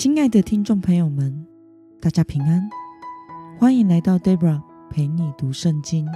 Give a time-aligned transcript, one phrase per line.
[0.00, 1.46] 亲爱的听众朋友们，
[2.00, 2.70] 大家平安，
[3.58, 4.58] 欢迎来到 Debra
[4.88, 6.08] 陪你读圣经。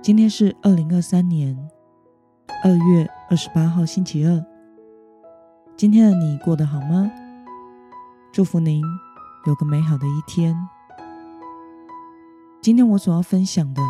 [0.00, 1.58] 今天是二零二三年
[2.62, 4.40] 二月二十八号，星期二。
[5.76, 7.10] 今天的你过得好吗？
[8.30, 8.84] 祝福您
[9.48, 10.56] 有个美好的一天。
[12.62, 13.82] 今天我所要分享的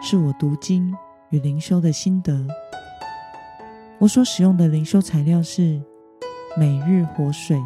[0.00, 0.94] 是我读经
[1.30, 2.46] 与灵修的心得。
[3.98, 5.82] 我所使用的灵修材料是
[6.56, 7.60] 每日活水。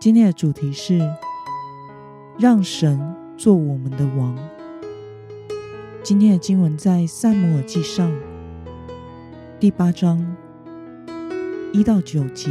[0.00, 0.98] 今天的主题是
[2.38, 2.98] 让神
[3.36, 4.34] 做我们的王。
[6.02, 8.10] 今天的经文在撒母耳记上
[9.58, 10.34] 第八章
[11.74, 12.50] 一到九节。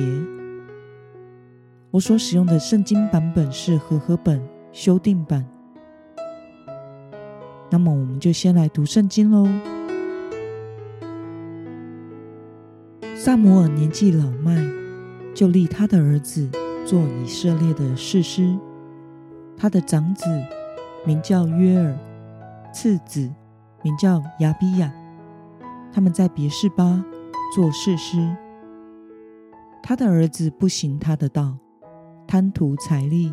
[1.89, 4.39] 我所使用的圣经版本是和合本
[4.71, 5.43] 修订版。
[7.71, 9.49] 那么，我们就先来读圣经喽。
[13.15, 14.63] 撒母耳年纪老迈，
[15.33, 16.47] 就立他的儿子。
[16.89, 18.57] 做以色列的士师，
[19.55, 20.25] 他的长子
[21.05, 21.95] 名叫约尔，
[22.73, 23.31] 次子
[23.83, 24.91] 名叫亚比亚。
[25.93, 27.05] 他们在别是巴
[27.53, 28.35] 做士师。
[29.83, 31.57] 他的儿子不行他的道，
[32.25, 33.31] 贪图财利，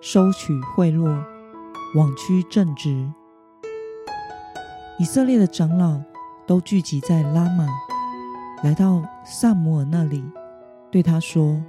[0.00, 1.22] 收取贿赂，
[1.96, 3.12] 枉屈正直。
[4.98, 6.00] 以色列的长老
[6.46, 7.66] 都聚集在拉玛，
[8.64, 10.24] 来到撒母耳那里，
[10.90, 11.62] 对他说。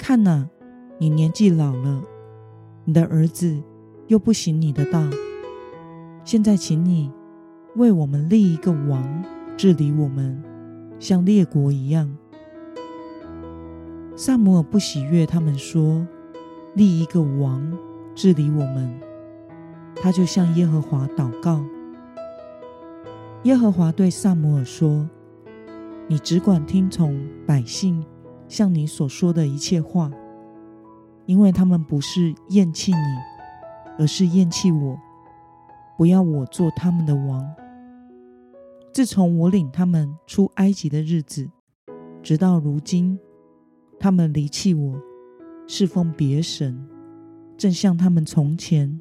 [0.00, 0.48] 看呐，
[0.98, 2.02] 你年纪老了，
[2.86, 3.62] 你的儿子
[4.06, 4.98] 又不行你的道。
[6.24, 7.12] 现在，请你
[7.76, 9.22] 为我们立一个王
[9.58, 10.42] 治理我们，
[10.98, 12.16] 像列国一样。
[14.16, 16.06] 撒母耳不喜悦他们说
[16.74, 17.70] 立一个王
[18.14, 18.98] 治理我们，
[19.96, 21.62] 他就向耶和华祷告。
[23.42, 25.08] 耶和华对撒母耳说
[26.08, 28.02] ：“你只管听从百姓。”
[28.50, 30.10] 像你所说的一切话，
[31.24, 32.98] 因为他们不是厌弃你，
[33.96, 34.98] 而是厌弃我，
[35.96, 37.48] 不要我做他们的王。
[38.92, 41.48] 自从我领他们出埃及的日子，
[42.24, 43.16] 直到如今，
[44.00, 45.00] 他们离弃我，
[45.68, 46.84] 侍奉别神，
[47.56, 49.00] 正像他们从前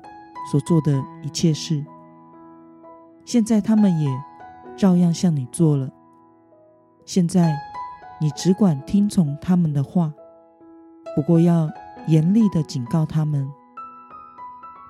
[0.51, 1.83] 所做的一切事。
[3.25, 4.07] 现在他们也
[4.77, 5.89] 照样向你做了。
[7.03, 7.68] 现在。
[8.21, 10.13] 你只管听从他们的话，
[11.15, 11.69] 不过要
[12.07, 13.49] 严厉的警告他们，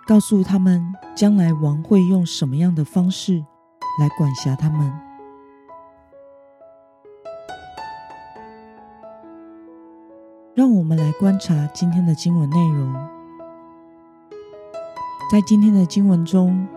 [0.08, 0.84] 告诉他们
[1.16, 3.46] 将来王会用什么样的方式
[4.00, 4.92] 来管辖他们。
[10.56, 12.94] 让我们来观察今天的经文内容。
[15.32, 16.68] 在今天的经文中，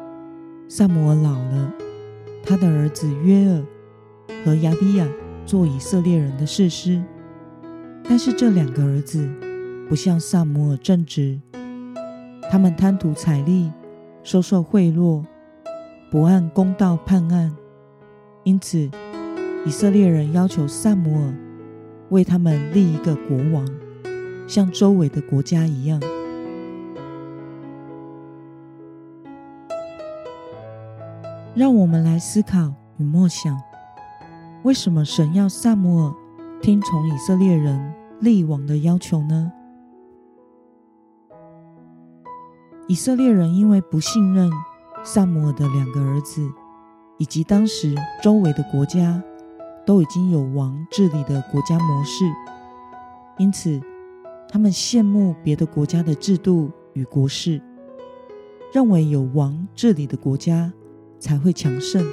[0.68, 1.72] 撒母耳老了，
[2.44, 3.64] 他的儿子约珥
[4.44, 5.06] 和亚比亚。
[5.44, 7.02] 做以色列人的士师，
[8.04, 9.28] 但是这两个儿子
[9.88, 11.38] 不像撒母耳正直，
[12.50, 13.70] 他们贪图财利，
[14.22, 15.24] 收受贿赂，
[16.10, 17.54] 不按公道判案，
[18.44, 18.90] 因此
[19.66, 21.34] 以色列人要求撒母耳
[22.10, 23.66] 为他们立一个国王，
[24.46, 26.00] 像周围的国家一样。
[31.54, 33.60] 让我们来思考与默想。
[34.64, 36.14] 为什么神要撒母耳
[36.60, 39.50] 听从以色列人立王的要求呢？
[42.86, 44.48] 以色列人因为不信任
[45.02, 46.48] 撒母耳的两个儿子，
[47.18, 49.20] 以及当时周围的国家
[49.84, 52.24] 都已经有王治理的国家模式，
[53.38, 53.80] 因此
[54.48, 57.60] 他们羡慕别的国家的制度与国事，
[58.72, 60.72] 认为有王治理的国家
[61.18, 62.06] 才会强盛。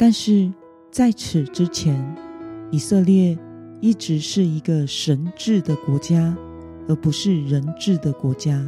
[0.00, 0.52] 但是
[0.90, 2.16] 在此之前，
[2.70, 3.38] 以色列
[3.80, 6.36] 一直是一个神治的国家，
[6.88, 8.66] 而不是人治的国家。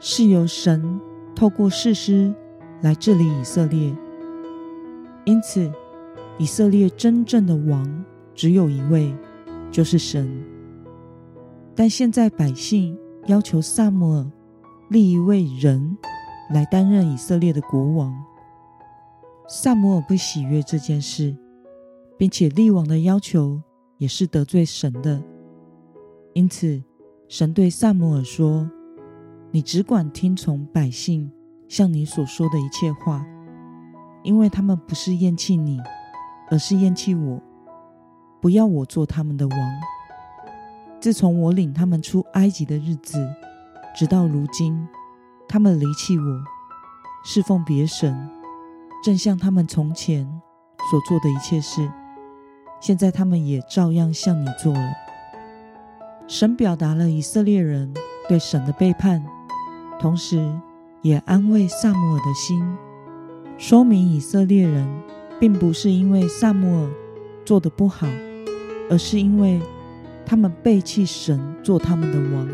[0.00, 1.00] 是由神
[1.34, 2.34] 透过士师
[2.82, 3.96] 来治理以色列，
[5.24, 5.72] 因此
[6.38, 8.04] 以色列真正的王
[8.34, 9.14] 只有一位，
[9.70, 10.28] 就是神。
[11.74, 14.30] 但现在百姓要求撒母耳
[14.90, 15.96] 立一位人
[16.52, 18.14] 来担任以色列的国王。
[19.48, 21.36] 撒摩尔不喜悦这件事，
[22.18, 23.62] 并且立王的要求
[23.96, 25.22] 也是得罪神的。
[26.34, 26.82] 因此，
[27.28, 28.68] 神对撒摩尔说
[29.52, 31.30] ：“你只管听从百姓
[31.68, 33.24] 向你所说的一切话，
[34.24, 35.80] 因为他们不是厌弃你，
[36.50, 37.40] 而是厌弃我，
[38.40, 39.58] 不要我做他们的王。
[41.00, 43.24] 自从我领他们出埃及的日子，
[43.94, 44.86] 直到如今，
[45.48, 46.24] 他们离弃我，
[47.24, 48.28] 侍奉别神。”
[49.06, 50.28] 正像他们从前
[50.90, 51.88] 所做的一切事，
[52.80, 54.92] 现在他们也照样向你做了。
[56.26, 57.94] 神表达了以色列人
[58.28, 59.24] 对神的背叛，
[60.00, 60.44] 同时
[61.02, 62.60] 也安慰撒母耳的心，
[63.56, 64.84] 说明以色列人
[65.38, 66.90] 并不是因为撒母耳
[67.44, 68.08] 做的不好，
[68.90, 69.62] 而是因为
[70.24, 72.48] 他们背弃神做他们的王。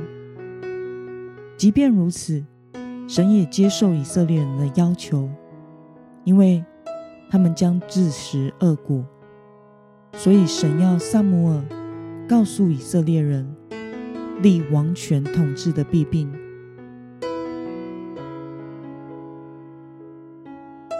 [1.56, 2.44] 即便如此，
[3.08, 5.30] 神也接受以色列人的要求，
[6.24, 6.64] 因为
[7.30, 9.04] 他们将自食恶果，
[10.14, 11.64] 所以神要撒母耳
[12.28, 13.56] 告诉以色列人。
[14.40, 16.28] 立王权统治的弊病。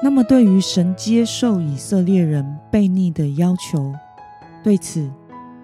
[0.01, 3.93] 那么，对于神接受以色列人悖逆的要求，
[4.63, 5.11] 对此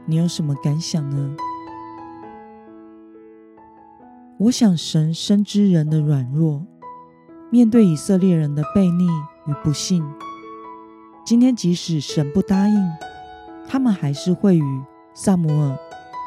[0.07, 1.37] 你有什么感想呢？
[4.39, 6.67] 我想，神深知人的软弱，
[7.49, 9.07] 面对以色列人的悖逆
[9.49, 10.05] 与不信，
[11.25, 12.77] 今天即使神不答应，
[13.67, 14.83] 他们还是会与
[15.15, 15.77] 撒母耳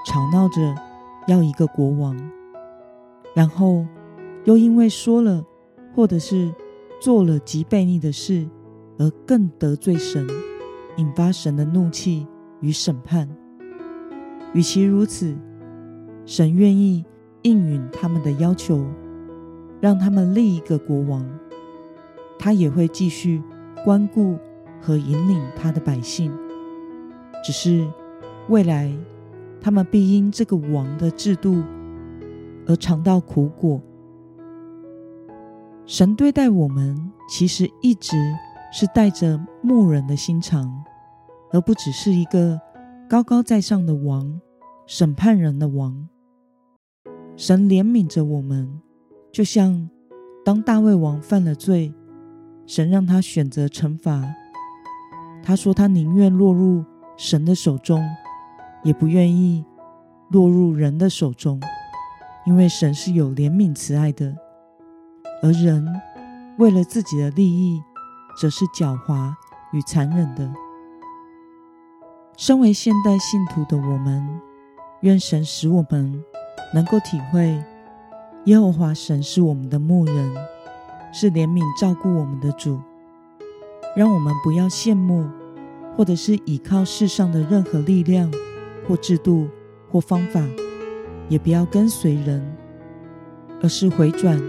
[0.05, 0.75] 吵闹着。
[1.27, 2.17] 要一个国王，
[3.35, 3.85] 然后
[4.43, 5.45] 又因为说了
[5.95, 6.51] 或者是
[6.99, 8.49] 做了极悖逆的事，
[8.97, 10.27] 而更得罪神，
[10.97, 12.25] 引发神的怒气
[12.59, 13.29] 与审判。
[14.53, 15.37] 与其如此，
[16.25, 17.05] 神愿意
[17.43, 18.83] 应允他们的要求，
[19.79, 21.23] 让他们立一个国王，
[22.41, 23.41] 他也会继续
[23.85, 24.37] 关顾
[24.81, 26.29] 和引领他的百姓。
[27.45, 27.87] 只是
[28.49, 28.91] 未来。
[29.63, 31.61] 他们必因这个王的制度
[32.65, 33.79] 而尝到苦果。
[35.85, 38.17] 神对待我们，其实一直
[38.73, 40.83] 是带着牧人的心肠，
[41.51, 42.59] 而不只是一个
[43.07, 44.41] 高高在上的王，
[44.87, 46.07] 审判人的王。
[47.37, 48.81] 神怜悯着我们，
[49.31, 49.87] 就像
[50.43, 51.93] 当大卫王犯了罪，
[52.73, 54.33] 神让他选择惩罚。
[55.43, 56.85] 他说他宁愿落入
[57.17, 58.01] 神的手中。
[58.83, 59.63] 也不愿意
[60.29, 61.61] 落入人的手中，
[62.47, 64.35] 因为神是有怜悯慈爱的，
[65.43, 65.87] 而人
[66.57, 67.79] 为了自己的利益，
[68.39, 69.31] 则是狡猾
[69.71, 70.51] 与残忍的。
[72.35, 74.27] 身为现代信徒的我们，
[75.01, 76.23] 愿神使我们
[76.73, 77.63] 能够体会
[78.45, 80.35] 耶和华神是我们的牧人，
[81.11, 82.79] 是怜悯照顾我们的主，
[83.95, 85.27] 让我们不要羡慕，
[85.95, 88.31] 或者是倚靠世上的任何力量。
[88.87, 89.47] 或制度，
[89.91, 90.43] 或方法，
[91.29, 92.43] 也不要跟随人，
[93.61, 94.41] 而是回转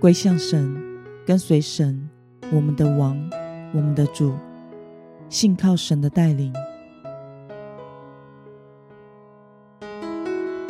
[0.00, 0.74] 归向神，
[1.26, 2.08] 跟随神，
[2.50, 3.14] 我们的王，
[3.74, 4.32] 我们的主，
[5.28, 6.50] 信靠神的带领。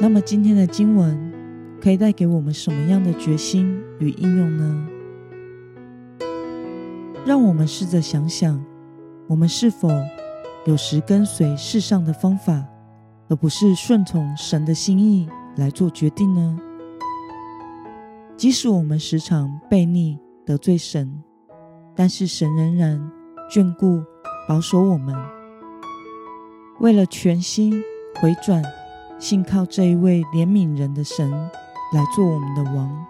[0.01, 1.33] 那么今天的经文
[1.81, 4.89] 可以带给我们什么样的决心与应用呢？
[7.25, 8.63] 让我们试着想想，
[9.27, 9.89] 我们是否
[10.67, 12.63] 有时跟随世上的方法，
[13.29, 15.27] 而不是顺从神的心意
[15.57, 16.59] 来做决定呢？
[18.37, 21.23] 即使我们时常悖逆得罪神，
[21.95, 23.11] 但是神仍然
[23.51, 24.03] 眷顾
[24.47, 25.17] 保守我们。
[26.81, 27.83] 为了全心
[28.21, 28.63] 回转，
[29.19, 33.07] 信靠这一位怜悯人的神来做我们的王，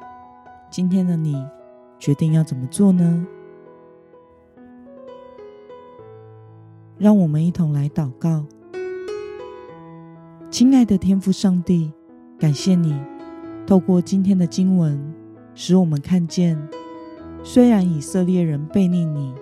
[0.71, 1.35] 今天的你
[1.99, 3.27] 决定要怎么做呢？
[6.97, 8.45] 让我们一同来祷告。
[10.51, 11.93] 亲爱的天父上帝，
[12.39, 12.97] 感谢你
[13.67, 15.01] 透过今天的经文，
[15.55, 16.57] 使我们看见，
[17.43, 19.35] 虽然以色列人悖逆你，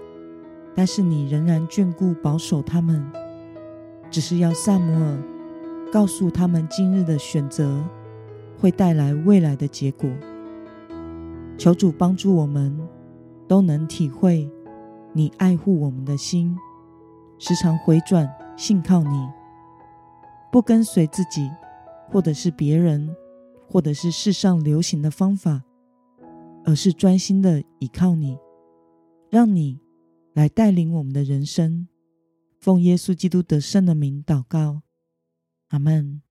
[0.74, 3.04] 但是你仍然眷顾保守他们，
[4.10, 5.18] 只是要撒母耳
[5.92, 7.84] 告诉他们今日的选择
[8.58, 10.08] 会带来未来的结果。
[11.58, 12.74] 求主帮助我们
[13.46, 14.50] 都能体会
[15.12, 16.56] 你爱护我们的心，
[17.44, 19.28] 时常回转信靠你。
[20.52, 21.50] 不跟随自己，
[22.08, 23.12] 或者是别人，
[23.68, 25.60] 或者是世上流行的方法，
[26.64, 28.38] 而是专心的倚靠你，
[29.28, 29.80] 让你
[30.34, 31.88] 来带领我们的人生。
[32.60, 34.82] 奉耶稣基督得胜的名祷告，
[35.70, 36.22] 阿门。